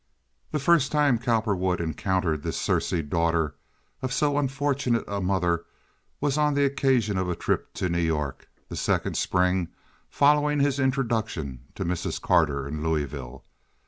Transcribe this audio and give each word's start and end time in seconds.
The 0.49 0.57
first 0.57 0.91
time 0.91 1.19
Cowperwood 1.19 1.79
encountered 1.79 2.41
this 2.41 2.57
Circe 2.57 2.89
daughter 3.07 3.53
of 4.01 4.11
so 4.11 4.39
unfortunate 4.39 5.03
a 5.07 5.21
mother 5.21 5.63
was 6.19 6.39
on 6.39 6.55
the 6.55 6.65
occasion 6.65 7.19
of 7.19 7.29
a 7.29 7.35
trip 7.35 7.71
to 7.75 7.87
New 7.87 8.01
York, 8.01 8.49
the 8.67 8.75
second 8.75 9.15
spring 9.15 9.67
following 10.09 10.59
his 10.59 10.79
introduction 10.79 11.65
to 11.75 11.85
Mrs. 11.85 12.19
Carter 12.19 12.67
in 12.67 12.81
Louisville. 12.81 13.43